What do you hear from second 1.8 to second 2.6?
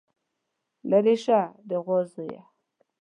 غوا زويه.